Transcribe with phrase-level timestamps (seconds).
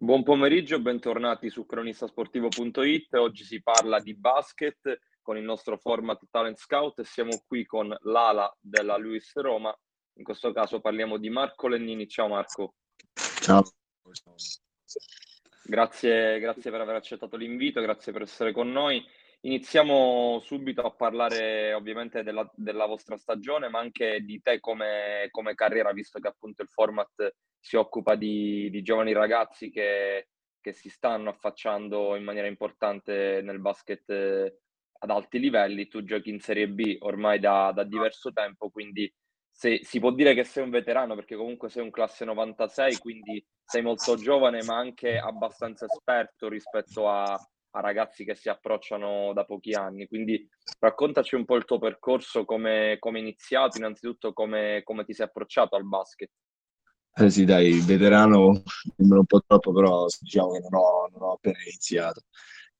[0.00, 3.14] Buon pomeriggio, bentornati su cronistasportivo.it.
[3.14, 7.92] Oggi si parla di basket con il nostro format Talent Scout e siamo qui con
[8.02, 9.76] l'ala della Luis Roma.
[10.18, 12.06] In questo caso parliamo di Marco Lennini.
[12.06, 12.74] Ciao Marco.
[13.40, 13.64] Ciao.
[15.64, 19.04] Grazie, grazie per aver accettato l'invito, grazie per essere con noi.
[19.42, 25.54] Iniziamo subito a parlare ovviamente della, della vostra stagione, ma anche di te come, come,
[25.54, 30.28] carriera, visto che appunto il format si occupa di, di giovani ragazzi che,
[30.60, 34.58] che, si stanno affacciando in maniera importante nel basket eh,
[34.98, 35.86] ad alti livelli.
[35.86, 39.12] Tu giochi in Serie B ormai da, da diverso tempo, quindi
[39.52, 43.44] se, si può dire che sei un veterano perché comunque sei un classe 96, quindi
[43.64, 47.38] sei molto giovane ma anche abbastanza esperto rispetto a,
[47.70, 50.06] a ragazzi che si approcciano da pochi anni.
[50.06, 55.26] Quindi raccontaci un po' il tuo percorso, come è iniziato, innanzitutto come, come, ti sei
[55.26, 56.30] approcciato al basket.
[57.14, 58.62] Eh sì, dai, veterano
[58.96, 62.22] sembra un po' troppo, però diciamo che non ho, non ho appena iniziato.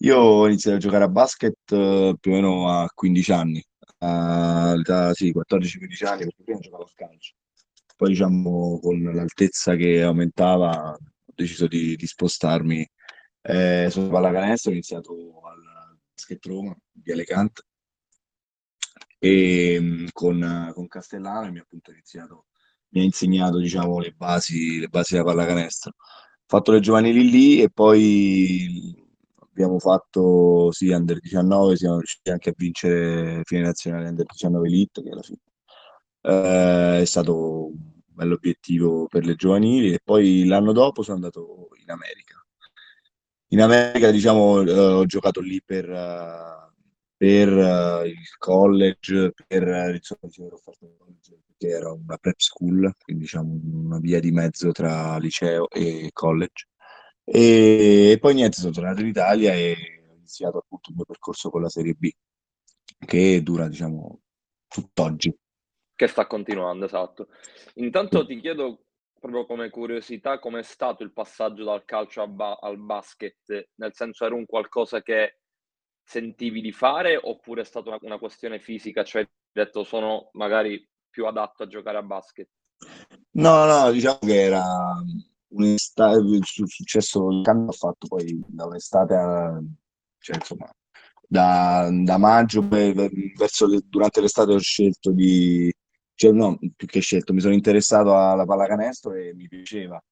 [0.02, 3.64] Io ho iniziato a giocare a basket uh, più o meno a 15 anni,
[3.98, 7.34] all'età sì, 14-15 anni, perché prima giocavo a calcio.
[7.96, 12.88] Poi diciamo con l'altezza che aumentava ho deciso di, di spostarmi
[13.48, 15.12] eh, sulla pallacanestro ho iniziato
[15.44, 17.62] al Basket Roma di Alicante.
[19.18, 22.46] E mm, con, con Castellano mi ha appunto iniziato,
[22.90, 25.92] mi ha insegnato diciamo le basi, le basi della pallacanestro.
[25.96, 28.94] Ho fatto le giovanili lì e poi
[29.40, 35.02] abbiamo fatto sì, Under 19, siamo riusciti anche a vincere fine nazionale Under 19 Elite,
[35.02, 35.40] che alla fine
[36.22, 37.76] eh, è stato un
[38.06, 39.92] bell'obiettivo per le giovanili.
[39.94, 42.37] E poi l'anno dopo sono andato in America
[43.48, 46.72] in America, diciamo, eh, ho giocato lì per, uh,
[47.16, 50.28] per uh, il college, per uh, insomma,
[51.46, 56.68] perché era una prep school, quindi diciamo una via di mezzo tra liceo e college.
[57.24, 59.76] E, e poi niente, sono tornato in Italia e
[60.08, 62.10] ho iniziato appunto il mio percorso con la Serie B,
[62.98, 64.20] che dura, diciamo,
[64.66, 65.34] tutt'oggi.
[65.94, 67.28] Che sta continuando, esatto.
[67.74, 68.84] Intanto ti chiedo
[69.18, 73.68] proprio come curiosità, com'è stato il passaggio dal calcio ba- al basket?
[73.76, 75.40] Nel senso, era un qualcosa che
[76.02, 80.86] sentivi di fare oppure è stata una, una questione fisica, cioè hai detto sono magari
[81.10, 82.48] più adatto a giocare a basket?
[83.32, 84.64] No, no, diciamo che era
[85.48, 89.62] un'estate, il successo il cambio ho fatto poi da un'estate a,
[90.18, 90.70] cioè insomma,
[91.26, 95.72] da, da maggio, verso le, durante l'estate ho scelto di,
[96.18, 100.02] cioè no, più che scelto, mi sono interessato alla pallacanestro e mi piaceva.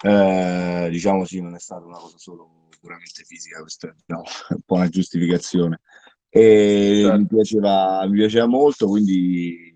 [0.00, 3.92] Eh, diciamo sì, non è stata una cosa solo puramente fisica, questa è
[4.54, 5.80] un po' una giustificazione.
[6.28, 7.18] E certo.
[7.18, 9.74] mi, piaceva, mi piaceva molto, quindi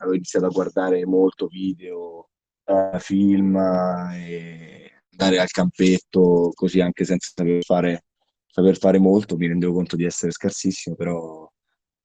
[0.00, 2.28] avevo iniziato a guardare molto video,
[2.66, 8.04] eh, film, e andare al campetto, così anche senza saper fare,
[8.46, 11.50] saper fare molto, mi rendevo conto di essere scarsissimo, però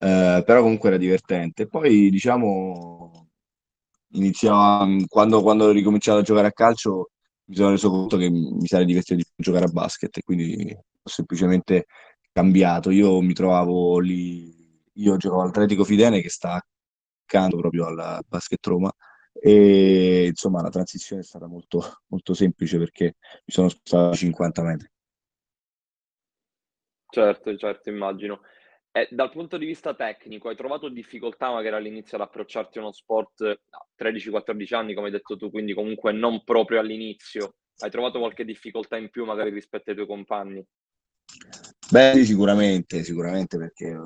[0.04, 1.68] eh, però comunque era divertente.
[1.68, 3.01] Poi diciamo,
[4.14, 7.10] iniziava, quando, quando ho ricominciato a giocare a calcio
[7.46, 11.10] mi sono reso conto che mi sarei divertito di giocare a basket e quindi ho
[11.10, 11.86] semplicemente
[12.32, 12.92] cambiato.
[12.92, 16.62] Io mi trovavo lì, io giocavo all'Atletico Fidene che sta
[17.26, 18.92] accanto proprio al Basket Roma
[19.34, 24.64] e insomma la transizione è stata molto, molto semplice perché mi sono spostato a 50
[24.64, 24.90] metri.
[27.10, 28.40] Certo, certo, immagino.
[28.94, 32.92] Eh, dal punto di vista tecnico, hai trovato difficoltà magari all'inizio ad approcciarti a uno
[32.92, 37.56] sport a 13-14 anni, come hai detto tu, quindi comunque non proprio all'inizio.
[37.78, 40.66] Hai trovato qualche difficoltà in più magari rispetto ai tuoi compagni?
[41.90, 43.98] Beh, sicuramente, sicuramente perché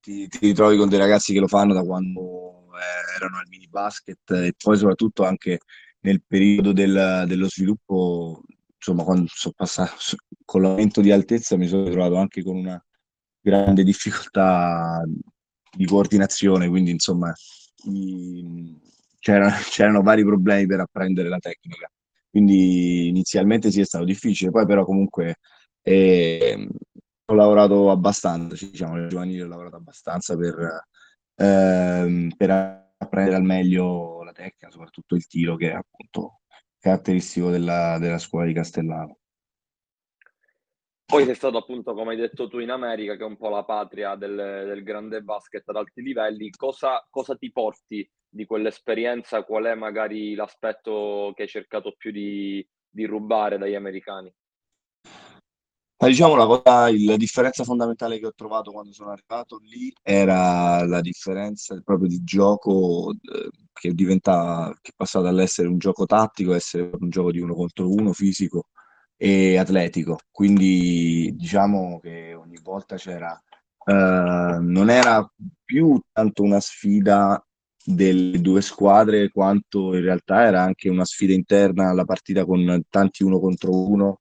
[0.00, 3.66] ti, ti ritrovi con dei ragazzi che lo fanno da quando eh, erano al mini
[3.68, 5.58] basket e poi soprattutto anche
[6.02, 8.42] nel periodo del, dello sviluppo,
[8.76, 9.96] insomma, quando sono passato
[10.44, 12.82] con l'aumento di altezza mi sono ritrovato anche con una
[13.40, 15.02] grande difficoltà
[15.76, 17.32] di coordinazione, quindi insomma
[17.84, 18.78] i,
[19.18, 21.90] c'erano, c'erano, vari problemi per apprendere la tecnica.
[22.28, 25.36] Quindi inizialmente sì è stato difficile, poi però comunque
[25.82, 26.68] eh,
[27.26, 30.84] ho lavorato abbastanza, diciamo, nel giovanile ho lavorato abbastanza per,
[31.36, 32.50] eh, per
[32.98, 36.40] apprendere al meglio la tecnica, soprattutto il tiro che è appunto
[36.78, 39.19] caratteristico della, della scuola di Castellano.
[41.10, 43.64] Poi sei stato appunto, come hai detto tu, in America, che è un po' la
[43.64, 46.50] patria del, del grande basket ad alti livelli.
[46.50, 49.42] Cosa, cosa, ti porti di quell'esperienza?
[49.42, 54.32] Qual è magari l'aspetto che hai cercato più di, di rubare dagli americani?
[55.98, 60.86] Ma diciamo la, cosa, la differenza fondamentale che ho trovato quando sono arrivato lì era
[60.86, 66.52] la differenza proprio di gioco eh, che diventa, che è passato dall'essere un gioco tattico
[66.52, 68.68] a essere un gioco di uno contro uno fisico
[69.22, 70.18] e atletico.
[70.30, 73.38] Quindi diciamo che ogni volta c'era,
[73.84, 75.30] eh, non era
[75.62, 77.44] più tanto una sfida
[77.84, 83.22] delle due squadre quanto in realtà era anche una sfida interna alla partita con tanti
[83.22, 84.20] uno contro uno.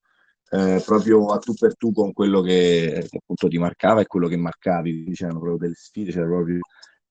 [0.51, 4.35] Eh, proprio a tu per tu con quello che, appunto ti marcava e quello che
[4.37, 6.59] marcavi, c'erano proprio delle sfide, c'era proprio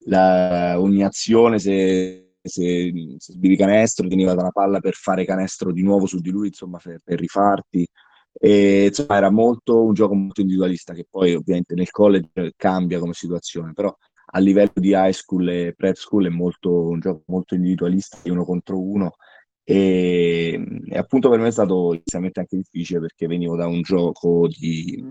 [0.05, 5.83] la, ogni azione se, se, se sbiri canestro veniva dalla palla per fare canestro di
[5.83, 7.87] nuovo su di lui, insomma per, per rifarti.
[8.31, 13.13] E, insomma, era molto un gioco molto individualista che poi ovviamente nel college cambia come
[13.13, 13.95] situazione, però
[14.31, 18.29] a livello di high school e prep school è molto, un gioco molto individualista, di
[18.29, 19.15] uno contro uno.
[19.63, 24.47] E, e, appunto per me è stato inizialmente anche difficile perché venivo da un gioco
[24.47, 25.03] di,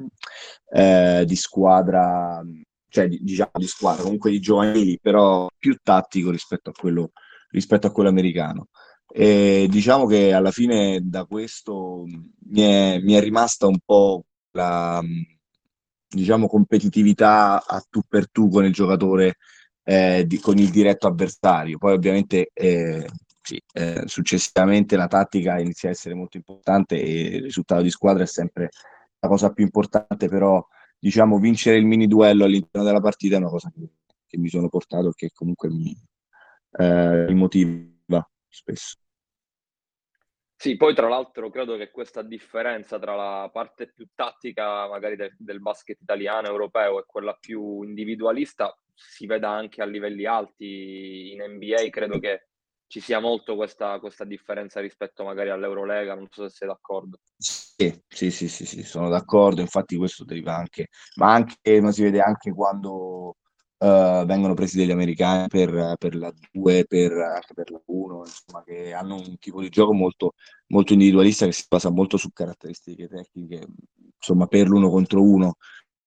[0.73, 2.43] eh, di squadra,
[2.89, 7.13] cioè di, diciamo di squadra, comunque di giovanili, però più tattico rispetto a quello,
[7.51, 8.69] rispetto a quello americano.
[9.11, 15.03] E diciamo che alla fine da questo mi è, mi è rimasta un po' la
[16.09, 19.37] diciamo, competitività a tu per tu con il giocatore,
[19.85, 21.79] eh, di, con il diretto avversario.
[21.79, 23.07] Poi ovviamente eh,
[23.43, 28.23] sì, eh, successivamente la tattica inizia a essere molto importante e il risultato di squadra
[28.23, 28.71] è sempre
[29.21, 30.65] la cosa più importante, però
[30.99, 33.89] diciamo vincere il mini duello all'interno della partita è una cosa che,
[34.27, 35.95] che mi sono portato e che comunque mi,
[36.79, 38.97] eh, mi motiva spesso.
[40.61, 45.33] Sì, poi tra l'altro credo che questa differenza tra la parte più tattica magari del,
[45.39, 51.43] del basket italiano, europeo e quella più individualista si veda anche a livelli alti in
[51.43, 52.48] NBA, credo che
[52.89, 57.19] ci sia molto questa, questa differenza rispetto magari all'Eurolega, non so se sei d'accordo.
[57.37, 62.21] Sì, sì, sì, sì, sono d'accordo, infatti questo deriva anche, ma anche, ma si vede
[62.21, 63.37] anche quando
[63.79, 68.65] uh, vengono presi degli americani per, per la 2, per, anche per la 1, insomma,
[68.65, 70.33] che hanno un tipo di gioco molto,
[70.69, 73.67] molto individualista che si basa molto su caratteristiche tecniche,
[74.17, 75.57] insomma, per l'uno contro uno.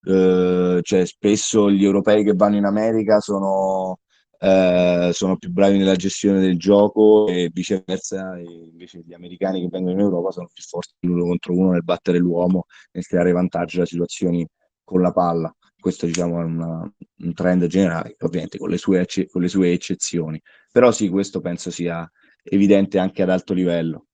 [0.04, 4.00] Uh, cioè, spesso gli europei che vanno in America sono,
[4.42, 9.68] uh, sono più bravi nella gestione del gioco e viceversa, e invece gli americani che
[9.70, 13.78] vengono in Europa sono più forti l'uno contro uno nel battere l'uomo, nel creare vantaggio
[13.78, 14.46] da situazioni
[14.84, 19.42] con la palla questo diciamo è una, un trend generale, ovviamente con le, sue, con
[19.42, 20.40] le sue eccezioni,
[20.70, 22.08] però sì, questo penso sia
[22.44, 24.06] evidente anche ad alto livello.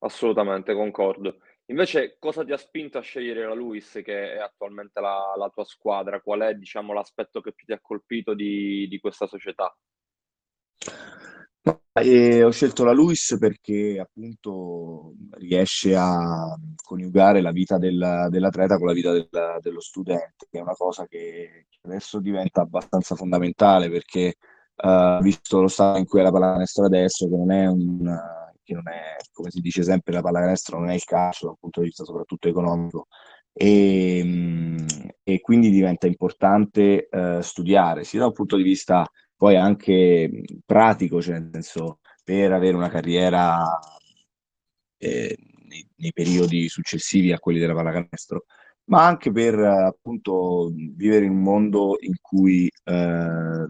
[0.00, 1.38] Assolutamente, concordo.
[1.70, 5.64] Invece, cosa ti ha spinto a scegliere la Luis, che è attualmente la, la tua
[5.64, 6.20] squadra?
[6.20, 9.72] Qual è, diciamo, l'aspetto che più ti ha colpito di, di questa società?
[11.92, 18.86] E ho scelto la Luis perché appunto riesce a coniugare la vita del, dell'atleta con
[18.88, 19.28] la vita del,
[19.60, 24.36] dello studente, che è una cosa che adesso diventa abbastanza fondamentale perché
[24.76, 28.08] uh, visto lo stato in cui è la pallacanestro adesso, che non è un
[28.70, 31.80] che non è, come si dice sempre, la pallacanestro non è il calcio dal punto
[31.80, 33.08] di vista soprattutto economico.
[33.52, 34.76] E,
[35.24, 39.04] e quindi diventa importante uh, studiare sia da un punto di vista
[39.36, 43.60] poi anche pratico, cioè nel senso per avere una carriera
[44.98, 48.44] eh, nei, nei, periodi successivi a quelli della pallacanestro,
[48.84, 53.66] ma anche per appunto vivere in un mondo in cui eh,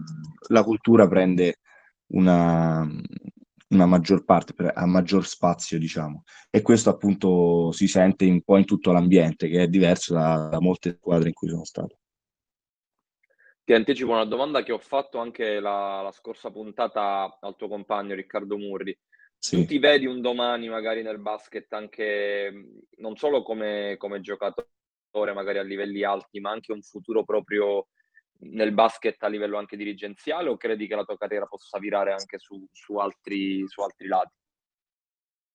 [0.49, 1.55] la cultura prende
[2.11, 2.87] una,
[3.71, 6.23] una maggior parte, a maggior spazio, diciamo.
[6.49, 10.59] E questo appunto si sente un po' in tutto l'ambiente, che è diverso da, da
[10.59, 11.97] molte squadre in cui sono stato.
[13.63, 18.15] Ti anticipo una domanda che ho fatto anche la, la scorsa puntata al tuo compagno
[18.15, 18.97] Riccardo Murri.
[19.37, 19.57] Sì.
[19.57, 22.51] Tu ti vedi un domani magari nel basket anche
[22.97, 27.87] non solo come, come giocatore magari a livelli alti, ma anche un futuro proprio
[28.41, 32.37] nel basket a livello anche dirigenziale o credi che la tua carriera possa virare anche
[32.37, 34.33] su, su, altri, su altri lati?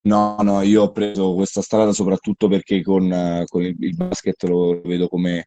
[0.06, 5.08] No, no, io ho preso questa strada soprattutto perché con, con il, basket lo vedo
[5.08, 5.46] come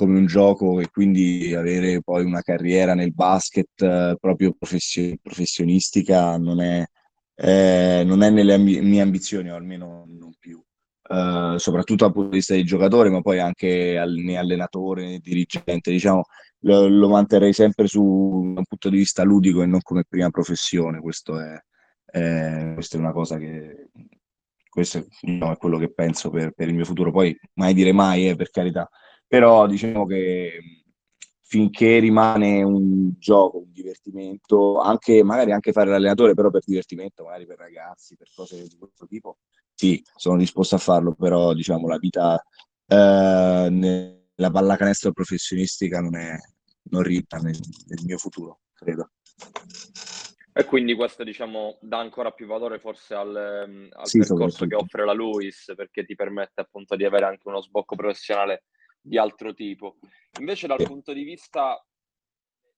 [0.00, 6.38] come un gioco e quindi avere poi una carriera nel basket eh, proprio profession- professionistica
[6.38, 6.82] non è,
[7.34, 10.62] eh, non è nelle amb- mie ambizioni, o almeno non più.
[11.10, 15.18] Uh, soprattutto dal punto di vista del giocatore, ma poi anche al, né allenatore né
[15.18, 16.22] dirigente, diciamo,
[16.60, 21.00] lo, lo, manterrei sempre su un punto di vista ludico e non come prima professione.
[21.00, 21.60] Questo è,
[22.04, 23.88] è, questa è una cosa che
[24.68, 27.10] questo è, diciamo, è quello che penso per, per, il mio futuro.
[27.10, 28.88] Poi mai dire mai, eh, per carità,
[29.26, 30.79] però diciamo che
[31.50, 37.44] finché rimane un gioco, un divertimento, anche, magari anche fare l'allenatore, però per divertimento, magari
[37.44, 39.38] per ragazzi, per cose di questo tipo,
[39.74, 42.40] sì, sono disposto a farlo, però diciamo la vita
[42.86, 46.36] eh, nella pallacanestro professionistica non, è,
[46.90, 49.10] non rientra nel, nel mio futuro, credo.
[50.52, 55.04] E quindi questo diciamo dà ancora più valore forse al, al sì, percorso che offre
[55.04, 58.64] la Luis perché ti permette appunto di avere anche uno sbocco professionale
[59.00, 59.98] di altro tipo.
[60.36, 61.82] Invece dal punto di vista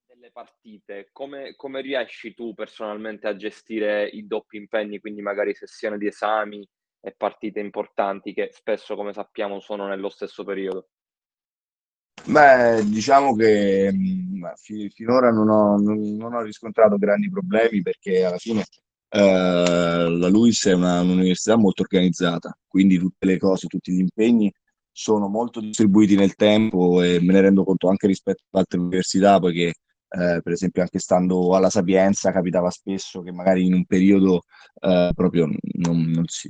[0.05, 5.97] delle partite, come, come riesci tu personalmente a gestire i doppi impegni, quindi magari sessioni
[5.97, 6.67] di esami
[7.01, 10.89] e partite importanti che spesso, come sappiamo, sono nello stesso periodo?
[12.25, 18.23] Beh, diciamo che mh, fi- finora non ho, non, non ho riscontrato grandi problemi perché
[18.23, 18.63] alla fine
[19.09, 19.19] eh,
[20.09, 24.51] la LUIS è una- un'università molto organizzata, quindi tutte le cose, tutti gli impegni
[24.93, 29.39] sono molto distribuiti nel tempo e me ne rendo conto anche rispetto ad altre università,
[29.39, 29.73] poiché
[30.15, 34.43] eh, per esempio anche stando alla Sapienza capitava spesso che magari in un periodo
[34.79, 36.49] eh, proprio non, non si,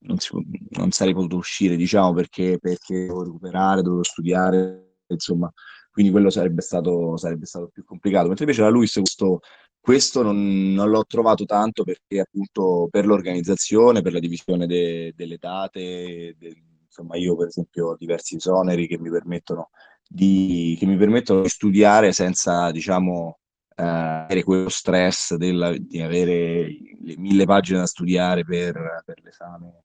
[0.00, 0.30] non, si,
[0.70, 5.50] non, sarei potuto uscire, diciamo, perché, perché dovevo recuperare, dovevo studiare, insomma,
[5.90, 8.26] quindi quello sarebbe stato, sarebbe stato più complicato.
[8.26, 9.40] Mentre invece la Luis questo,
[9.80, 16.34] questo non, l'ho trovato tanto perché appunto per l'organizzazione, per la divisione de, delle date,
[16.38, 16.62] de,
[16.96, 19.70] insomma io per esempio ho diversi esoneri che mi permettono
[20.08, 23.38] di, mi permettono di studiare senza, diciamo,
[23.74, 26.66] eh, avere quello stress della, di avere
[27.00, 29.84] le mille pagine da studiare per, per l'esame,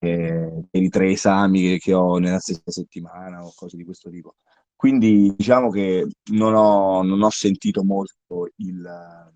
[0.00, 4.10] eh, per i tre esami che, che, ho nella stessa settimana o cose di questo
[4.10, 4.34] tipo.
[4.74, 9.30] Quindi diciamo che non ho, non ho sentito molto il,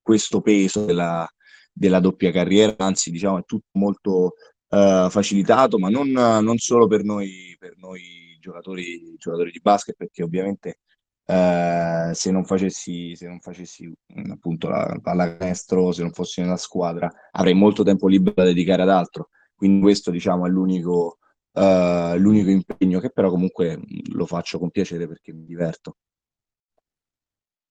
[0.00, 1.28] questo peso della,
[1.72, 4.34] della doppia carriera, anzi diciamo è tutto molto
[4.76, 10.22] uh, facilitato, ma non, non solo per noi, per noi giocatori, giocatori di basket, perché
[10.22, 10.80] ovviamente
[11.26, 13.92] uh, se non facessi, se non facessi
[14.30, 18.90] appunto la pallacanestro, se non fossi nella squadra, avrei molto tempo libero da dedicare ad
[18.90, 19.30] altro.
[19.54, 21.18] Quindi questo diciamo è l'unico,
[21.52, 23.80] uh, l'unico impegno che però comunque
[24.12, 25.96] lo faccio con piacere perché mi diverto.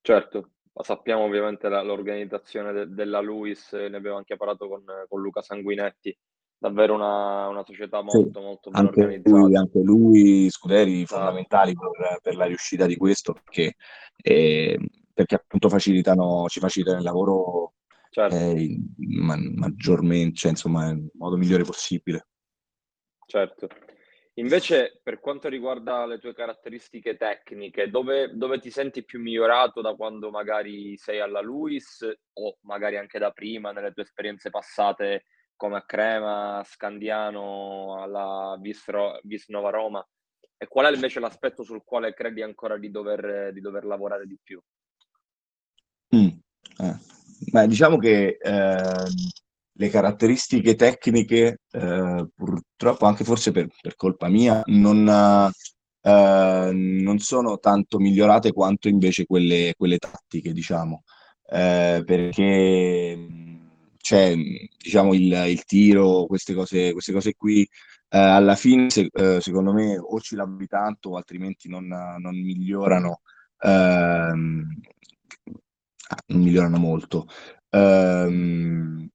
[0.02, 5.42] Certo, sappiamo ovviamente la, l'organizzazione de, della Luis, ne abbiamo anche parlato con, con Luca
[5.42, 6.16] Sanguinetti,
[6.66, 9.38] davvero una, una società molto, sì, molto ben anche organizzata.
[9.38, 11.22] Lui, anche lui, Scuderi, esatto.
[11.22, 13.76] fondamentali per, per, la riuscita di questo, perché,
[14.22, 14.80] eh,
[15.14, 17.74] perché appunto facilitano, ci facilitano il lavoro
[18.10, 18.36] certo.
[18.36, 22.28] eh, ma, maggiormente, cioè, insomma, nel modo migliore possibile.
[23.28, 23.68] Certo.
[24.38, 29.94] Invece, per quanto riguarda le tue caratteristiche tecniche, dove, dove, ti senti più migliorato da
[29.94, 35.24] quando magari sei alla Luis o magari anche da prima, nelle tue esperienze passate
[35.56, 40.08] come a Crema, Scandiano, alla Visnova Roma?
[40.58, 44.38] E qual è invece l'aspetto sul quale credi ancora di dover, di dover lavorare di
[44.42, 44.62] più?
[46.16, 46.28] Mm.
[46.78, 46.98] Eh.
[47.52, 49.04] Beh, diciamo che eh,
[49.78, 55.52] le caratteristiche tecniche, eh, purtroppo anche forse per, per colpa mia, non,
[56.02, 61.04] eh, non, sono tanto migliorate quanto invece quelle, quelle tattiche, diciamo,
[61.50, 63.28] eh, perché
[64.06, 69.42] c'è diciamo il, il, tiro, queste cose, queste cose qui, eh, alla fine se, eh,
[69.42, 73.22] secondo me o ci lavori tanto o altrimenti non, non migliorano,
[73.62, 74.64] ehm,
[76.28, 77.26] non migliorano molto.
[77.72, 79.10] Ehm,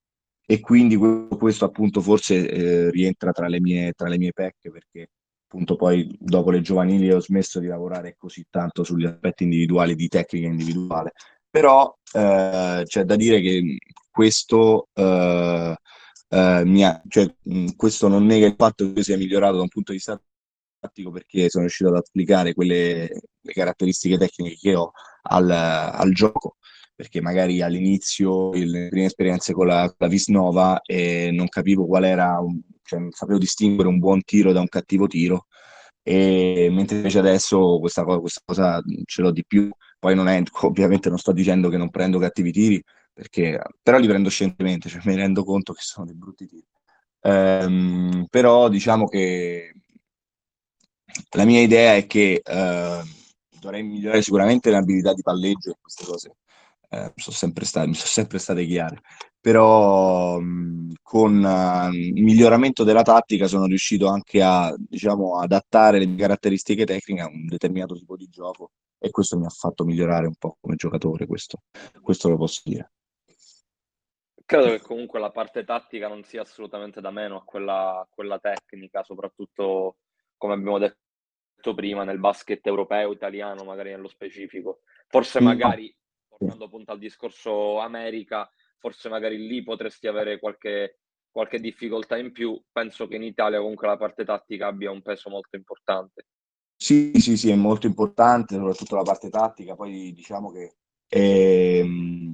[0.45, 5.11] e quindi questo appunto forse eh, rientra tra le mie, tra le mie pecche perché
[5.47, 10.09] appunto poi dopo le giovanili ho smesso di lavorare così tanto sugli aspetti individuali di
[10.09, 11.13] tecnica individuale
[11.49, 13.79] però eh, c'è da dire che
[14.11, 15.77] questo, eh,
[16.29, 17.35] eh, ha, cioè,
[17.77, 20.21] questo non nega il fatto che sia migliorato da un punto di vista
[20.79, 23.09] tattico perché sono riuscito ad applicare quelle
[23.43, 26.57] le caratteristiche tecniche che ho al, al gioco
[27.01, 32.39] perché magari all'inizio, le prime esperienze con la, la Visnova, eh, non capivo qual era,
[32.41, 35.47] un, cioè non sapevo distinguere un buon tiro da un cattivo tiro,
[36.03, 39.71] e mentre invece adesso questa cosa, questa cosa ce l'ho di più.
[39.99, 42.83] Poi non è, ovviamente non sto dicendo che non prendo cattivi tiri,
[43.21, 46.67] perché, però li prendo scientemente, cioè mi rendo conto che sono dei brutti tiri.
[47.21, 49.75] Ehm, però diciamo che
[51.33, 53.03] la mia idea è che eh,
[53.61, 56.37] dovrei migliorare sicuramente l'abilità di palleggio e queste cose
[56.89, 59.03] eh, sono sempre state, mi sono sempre state chiare
[59.41, 66.07] però mh, con uh, il miglioramento della tattica sono riuscito anche a diciamo, adattare le
[66.07, 70.27] mie caratteristiche tecniche a un determinato tipo di gioco e questo mi ha fatto migliorare
[70.27, 71.63] un po' come giocatore, questo,
[72.03, 72.91] questo lo posso dire.
[74.51, 79.05] Credo che comunque la parte tattica non sia assolutamente da meno a quella, quella tecnica,
[79.05, 79.99] soprattutto
[80.37, 84.81] come abbiamo detto prima nel basket europeo, italiano, magari nello specifico.
[85.07, 85.95] Forse magari,
[86.29, 90.99] tornando appunto al discorso America, forse magari lì potresti avere qualche,
[91.31, 92.61] qualche difficoltà in più.
[92.73, 96.27] Penso che in Italia comunque la parte tattica abbia un peso molto importante.
[96.75, 99.77] Sì, sì, sì, è molto importante, soprattutto la parte tattica.
[99.77, 100.75] Poi diciamo che
[101.07, 102.30] ehm,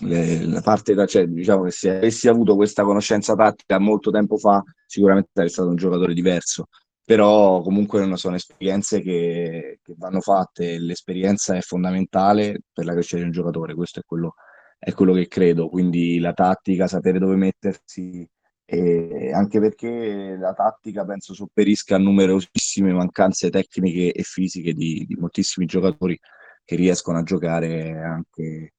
[0.00, 4.62] la parte da, cioè, diciamo che se avessi avuto questa conoscenza tattica molto tempo fa,
[4.86, 6.66] sicuramente sarei stato un giocatore diverso.
[7.04, 13.24] Però comunque sono esperienze che, che vanno fatte, l'esperienza è fondamentale per la crescita di
[13.24, 14.34] un giocatore, questo è quello,
[14.78, 18.26] è quello che credo, quindi la tattica, sapere dove mettersi,
[18.66, 25.14] e anche perché la tattica penso sopperisca a numerosissime mancanze tecniche e fisiche di, di
[25.16, 26.18] moltissimi giocatori
[26.64, 28.72] che riescono a giocare anche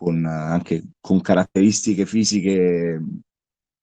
[0.00, 3.02] con, anche con caratteristiche fisiche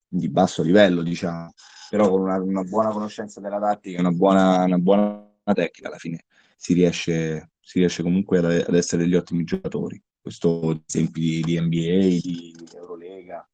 [0.07, 1.53] di basso livello, diciamo,
[1.91, 6.25] però con una, una buona conoscenza della tattica, una buona, una buona tecnica, alla fine
[6.55, 10.01] si riesce, si riesce comunque ad, ad, essere degli ottimi giocatori.
[10.19, 13.47] Questo esempi di, di NBA, di Eurolega,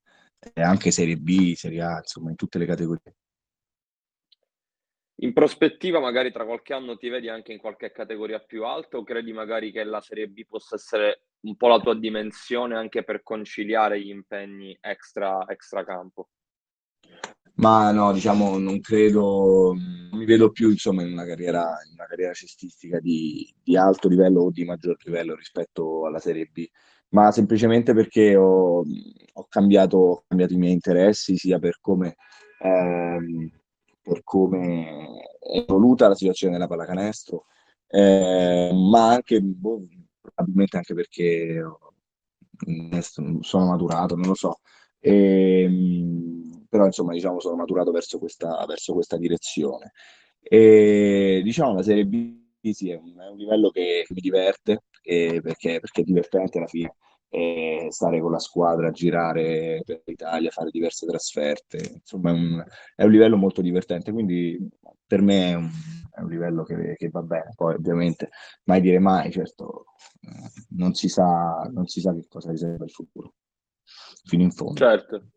[0.53, 3.15] eh, anche Serie B, Serie A, insomma, in tutte le categorie.
[5.15, 9.03] In prospettiva, magari tra qualche anno ti vedi anche in qualche categoria più alta o
[9.03, 13.23] credi magari che la Serie B possa essere un po' la tua dimensione anche per
[13.23, 16.29] conciliare gli impegni extra, extra campo?
[17.55, 22.07] Ma no, diciamo, non credo, non mi vedo più insomma, in una carriera, in una
[22.07, 26.67] carriera cestistica di, di alto livello o di maggior livello rispetto alla Serie B
[27.13, 32.15] ma semplicemente perché ho, ho, cambiato, ho cambiato, i miei interessi sia per come,
[32.59, 33.49] ehm,
[34.01, 37.45] per come è evoluta la situazione della pallacanestro,
[37.87, 39.81] eh, ma anche boh,
[40.23, 41.61] probabilmente anche perché
[43.41, 44.59] sono maturato, non lo so.
[44.99, 49.91] E, ehm, però insomma diciamo sono maturato verso questa, verso questa direzione.
[50.41, 55.79] E diciamo la Serie B sì, è un, è un livello che, mi diverte perché,
[55.81, 56.95] perché, è divertente alla fine
[57.35, 62.63] eh, stare con la squadra, girare per l'Italia, fare diverse trasferte, insomma è un,
[62.95, 64.69] è un livello molto divertente, quindi
[65.07, 65.67] per me è un,
[66.15, 68.29] è un livello che, che, va bene, poi ovviamente
[68.65, 69.85] mai dire mai, certo
[70.21, 73.33] eh, non si sa, non si sa che cosa riserva il futuro,
[74.25, 74.75] fino in fondo.
[74.75, 75.29] Certo.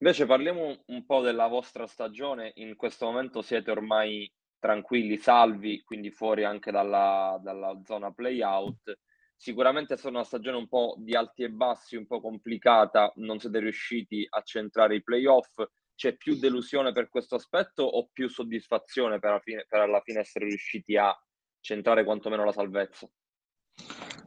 [0.00, 6.10] Invece parliamo un po' della vostra stagione, in questo momento siete ormai tranquilli, salvi, quindi
[6.10, 8.98] fuori anche dalla, dalla zona play-out.
[9.40, 13.38] Sicuramente è stata una stagione un po' di alti e bassi, un po' complicata, non
[13.38, 15.62] siete riusciti a centrare i playoff.
[15.94, 20.46] C'è più delusione per questo aspetto o più soddisfazione per, fine, per alla fine essere
[20.46, 21.16] riusciti a
[21.60, 23.08] centrare quantomeno la salvezza?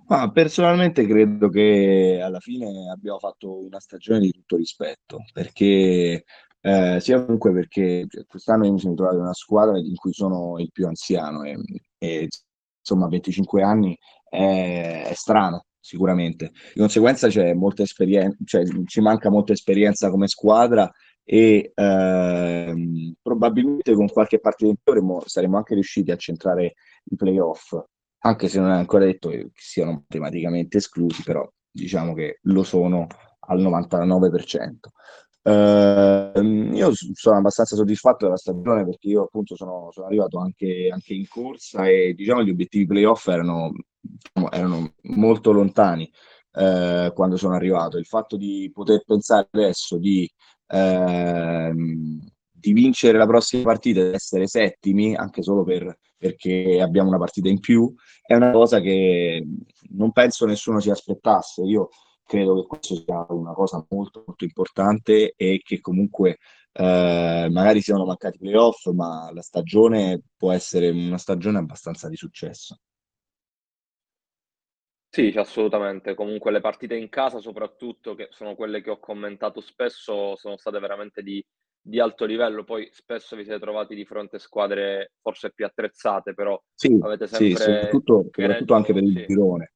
[0.07, 6.23] Ma personalmente credo che alla fine abbiamo fatto una stagione di tutto rispetto, perché
[6.61, 10.13] eh, sia comunque perché cioè, quest'anno io mi sono trovato in una squadra in cui
[10.13, 11.57] sono il più anziano e,
[11.97, 12.29] e
[12.79, 13.97] insomma 25 anni
[14.31, 16.51] è, è, strano sicuramente.
[16.73, 20.89] Di conseguenza c'è molta esperienza, cioè, ci manca molta esperienza come squadra
[21.23, 27.77] e ehm, probabilmente con qualche partita in più saremmo anche riusciti a centrare i playoff,
[28.19, 33.07] anche se non è ancora detto che siano matematicamente esclusi, però diciamo che lo sono
[33.39, 34.91] al 99%.
[35.43, 36.39] Uh,
[36.73, 41.27] io sono abbastanza soddisfatto della stagione perché io appunto sono, sono arrivato anche, anche, in
[41.27, 43.71] corsa e diciamo gli obiettivi playoff erano,
[44.51, 46.07] erano molto lontani
[46.53, 47.97] uh, quando sono arrivato.
[47.97, 50.29] Il fatto di poter pensare adesso di,
[50.67, 51.73] uh,
[52.51, 57.49] di vincere la prossima partita ed essere settimi, anche solo per, perché abbiamo una partita
[57.49, 59.43] in più, è una cosa che
[59.89, 61.63] non penso nessuno si aspettasse.
[61.63, 61.89] Io
[62.25, 66.37] credo che questo sia una cosa molto, molto importante e che comunque
[66.73, 72.77] eh, magari siano mancati playoff, ma la stagione può essere una stagione abbastanza di successo.
[75.09, 76.15] Sì, assolutamente.
[76.15, 80.79] Comunque le partite in casa, soprattutto, che sono quelle che ho commentato spesso, sono state
[80.79, 81.45] veramente di,
[81.81, 82.63] di alto livello.
[82.63, 87.27] Poi spesso vi siete trovati di fronte a squadre forse più attrezzate, però sì, avete
[87.27, 87.47] sempre...
[87.49, 89.73] Sì, soprattutto, soprattutto anche per il girone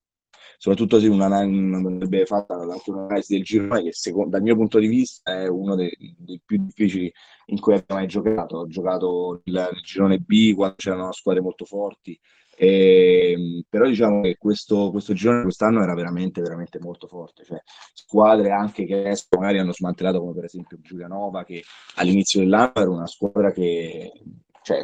[0.57, 4.87] soprattutto se una, andrebbe fatta anche un'analisi del girone che secondo, dal mio punto di
[4.87, 7.11] vista è uno dei, dei più difficili
[7.47, 8.57] in cui abbia mai giocato.
[8.57, 12.19] Ho giocato il, il girone B quando c'erano squadre molto forti,
[12.57, 17.43] e, però diciamo che questo, questo girone quest'anno era veramente, veramente molto forte.
[17.43, 17.61] Cioè,
[17.93, 21.63] squadre anche che adesso magari hanno smantellato, come per esempio Giulianova, che
[21.95, 24.11] all'inizio dell'anno era una squadra che
[24.65, 24.83] cioè,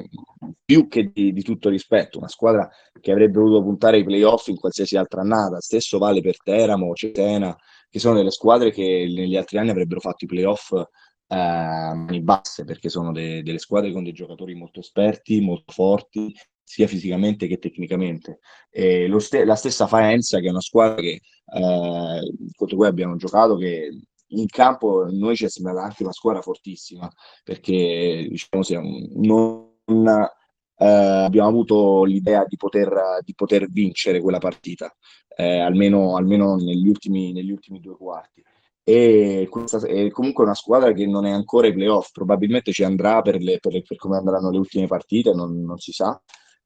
[0.64, 4.58] più che di, di, tutto rispetto, una squadra che avrebbe voluto puntare ai playoff in
[4.58, 7.56] qualsiasi altra annata, stesso vale per Teramo, Cetena,
[7.90, 10.86] che sono delle squadre che negli altri anni avrebbero fatto i playoff eh,
[11.28, 16.32] mani basse, perché sono de, delle squadre con dei giocatori molto esperti, molto forti,
[16.64, 18.38] sia fisicamente che tecnicamente.
[18.70, 21.22] Ste- la stessa Faenza, che è una squadra che,
[21.54, 23.90] eh, contro cui abbiamo giocato, che
[24.28, 27.10] in campo noi ci è sembrata anche una squadra fortissima,
[27.44, 34.94] perché diciamo, siamo, non, eh, abbiamo avuto l'idea di poter, di poter vincere quella partita,
[35.36, 38.44] eh, almeno, almeno negli, ultimi, negli ultimi due quarti.
[38.84, 43.22] E questa è comunque una squadra che non è ancora ai playoff, probabilmente ci andrà
[43.22, 46.20] per, le, per, per come andranno le ultime partite, non, non si sa.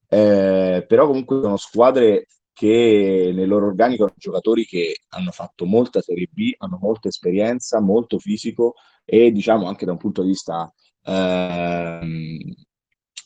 [0.08, 6.02] Eh, però comunque sono squadre che nel loro organico hanno giocatori che hanno fatto molta
[6.02, 10.74] Serie B, hanno molta esperienza, molto fisico e diciamo anche da un punto di vista
[11.04, 12.40] ehm,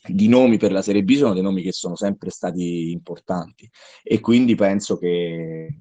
[0.07, 3.69] di nomi per la Serie B sono dei nomi che sono sempre stati importanti
[4.03, 5.77] e quindi penso che,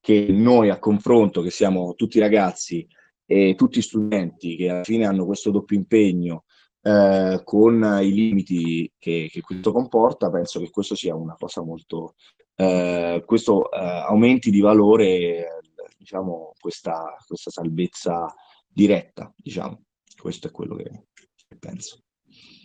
[0.00, 2.86] che noi a confronto, che siamo tutti ragazzi
[3.26, 6.44] e tutti studenti che alla fine hanno questo doppio impegno
[6.82, 12.14] eh, con i limiti che, che, questo comporta, penso che questo sia una cosa molto,
[12.56, 15.60] eh, questo eh, aumenti di valore,
[15.96, 18.34] diciamo, questa, questa salvezza
[18.66, 19.82] diretta, diciamo.
[20.16, 21.06] Questo è quello che,
[21.58, 22.02] penso.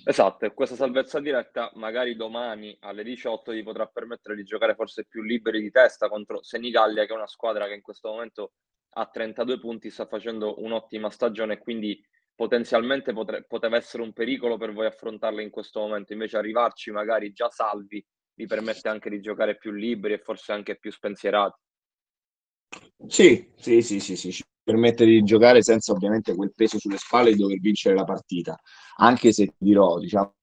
[0.10, 5.04] Esatto, e questa salvezza diretta magari domani alle 18 ti potrà permettere di giocare forse
[5.06, 8.54] più liberi di testa contro Senigallia, che è una squadra che in questo momento
[8.91, 12.02] a 32 punti sta facendo un'ottima stagione e quindi
[12.34, 16.13] potenzialmente potre, poteva essere un pericolo per voi affrontarla in questo momento.
[16.13, 18.02] Invece arrivarci magari già salvi
[18.34, 21.60] vi permette anche di giocare più liberi e forse anche più spensierati.
[23.08, 27.32] Sì, sì, sì, sì, sì, ci permette di giocare senza ovviamente quel peso sulle spalle
[27.32, 28.58] di dover vincere la partita,
[28.97, 30.33] anche se dirò, diciamo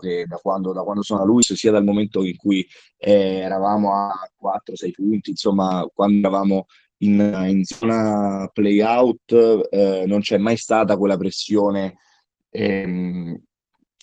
[0.00, 2.66] che da quando, da quando sono a Luis, sia dal momento in cui
[2.96, 6.66] eh, eravamo a 4-6 punti, insomma, quando eravamo
[6.98, 11.98] in, in zona play out, eh, non c'è mai stata quella pressione
[12.50, 13.38] ehm,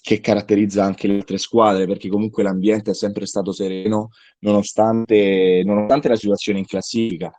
[0.01, 6.09] che caratterizza anche le altre squadre, perché comunque l'ambiente è sempre stato sereno nonostante, nonostante
[6.09, 7.31] la situazione in classifica.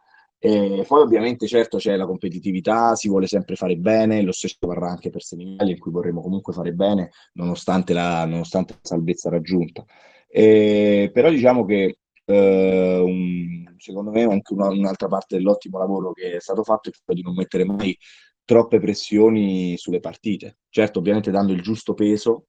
[0.46, 4.90] E poi ovviamente certo c'è la competitività, si vuole sempre fare bene, lo stesso varrà
[4.90, 9.82] anche per Senigallia in cui vorremmo comunque fare bene nonostante la, nonostante la salvezza raggiunta.
[10.28, 16.36] E, però diciamo che eh, un, secondo me anche una, un'altra parte dell'ottimo lavoro che
[16.36, 17.96] è stato fatto è quello di non mettere mai
[18.44, 20.58] troppe pressioni sulle partite.
[20.68, 22.48] Certo, ovviamente dando il giusto peso,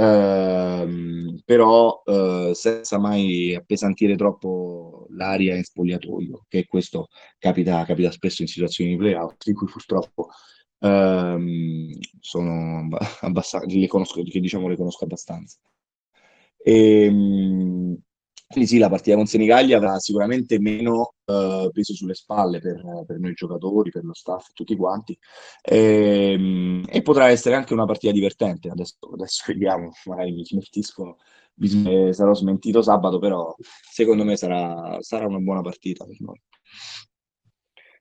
[0.00, 7.08] ehm, però eh, senza mai appesantire troppo l'aria in spogliatoio, che questo
[7.38, 10.28] capita, capita spesso in situazioni di playout, in cui purtroppo
[10.80, 12.88] ehm, sono
[13.20, 15.58] abbastanza, le conosco, che diciamo le conosco abbastanza.
[16.62, 17.96] E, ehm,
[18.50, 23.20] quindi sì, la partita con Senigallia avrà sicuramente meno uh, peso sulle spalle per, per,
[23.20, 25.16] noi giocatori, per lo staff, tutti quanti,
[25.62, 28.68] e, ehm, e, potrà essere anche una partita divertente.
[28.68, 31.18] Adesso, adesso vediamo, magari mi smentiscono,
[31.58, 33.54] mi, sarò smentito sabato, però
[33.88, 36.42] secondo me sarà, sarà una buona partita per noi.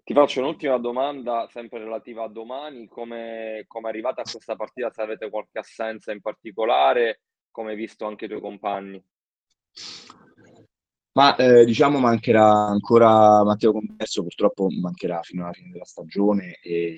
[0.04, 2.88] Ti faccio un'ultima domanda, sempre relativa a domani.
[2.88, 4.90] Come, come è arrivata a questa partita?
[4.90, 9.00] Se avete qualche assenza in particolare, come hai visto anche i tuoi compagni?
[11.12, 16.98] Ma eh, diciamo mancherà ancora Matteo Converso, purtroppo mancherà fino alla fine della stagione e,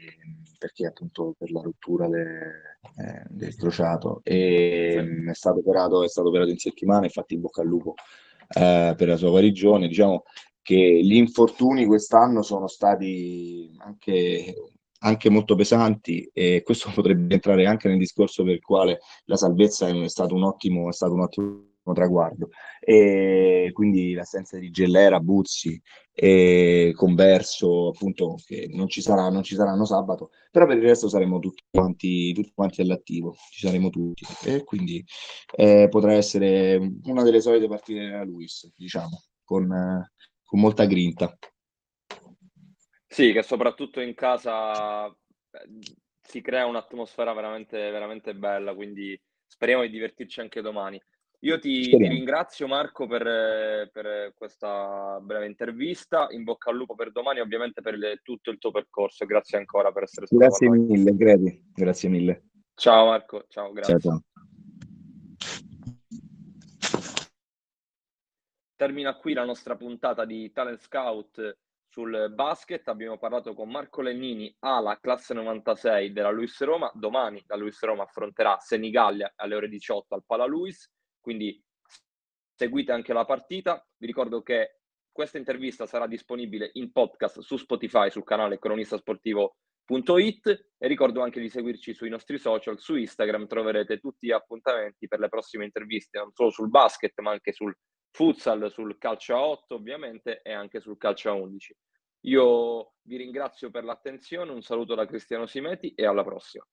[0.58, 2.22] perché appunto per la rottura de,
[2.98, 5.30] eh, del crociato e, sì.
[5.30, 7.94] è, stato operato, è stato operato in settimana, infatti in bocca al lupo
[8.50, 9.88] eh, per la sua guarigione.
[9.88, 10.24] Diciamo
[10.62, 14.54] che gli infortuni quest'anno sono stati anche,
[15.00, 19.88] anche molto pesanti e questo potrebbe entrare anche nel discorso per il quale la salvezza
[19.88, 22.50] è stato un ottimo, è stato un ottimo traguardo.
[22.80, 25.82] E quindi l'assenza di Gellera, Buzzi
[26.14, 31.10] e Converso, appunto, che non ci, sarà, non ci saranno sabato, però per il resto
[31.10, 34.26] saremo tutti quanti, tutti quanti all'attivo, ci saremo tutti.
[34.46, 35.04] E quindi
[35.56, 39.68] eh, potrà essere una delle solite partite della Luis, diciamo, con,
[40.44, 41.38] con molta grinta.
[43.08, 45.16] Sì, che soprattutto in casa eh,
[46.22, 51.02] si crea un'atmosfera veramente, veramente bella, quindi speriamo di divertirci anche domani.
[51.44, 57.12] Io ti, ti ringrazio Marco per, per, questa breve intervista, in bocca al lupo per
[57.12, 61.16] domani, ovviamente per le, tutto il tuo percorso, grazie ancora per essere stato Grazie mille,
[61.16, 61.72] Gredi.
[61.74, 62.44] grazie mille.
[62.76, 64.00] Ciao Marco, ciao, grazie.
[64.00, 64.24] Ciao, ciao.
[68.76, 72.88] Termina qui la nostra puntata di Talent Scout sul basket.
[72.88, 76.92] Abbiamo parlato con Marco Lennini alla classe 96 della Luis Roma.
[76.94, 80.88] Domani la Luis Roma affronterà Senigallia alle ore 18 al Pala Luis
[81.22, 81.64] quindi
[82.54, 83.86] seguite anche la partita.
[83.98, 84.80] Vi ricordo che
[85.12, 91.50] questa intervista sarà disponibile in podcast su Spotify sul canale cronistasportivo.it e ricordo anche di
[91.50, 96.32] seguirci sui nostri social, su Instagram troverete tutti gli appuntamenti per le prossime interviste, non
[96.34, 97.76] solo sul basket ma anche sul
[98.12, 101.76] futsal, sul calcio a 8 ovviamente e anche sul calcio a 11.
[102.26, 106.66] Io vi ringrazio per l'attenzione, un saluto da Cristiano Simeti e alla prossima.